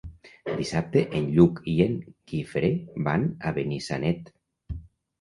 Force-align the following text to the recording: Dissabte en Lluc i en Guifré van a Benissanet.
Dissabte 0.61 1.03
en 1.19 1.27
Lluc 1.35 1.61
i 1.75 1.77
en 1.87 1.95
Guifré 2.33 2.73
van 3.11 3.31
a 3.51 3.57
Benissanet. 3.63 4.37